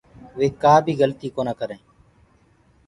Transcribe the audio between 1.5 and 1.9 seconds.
ڪرينٚ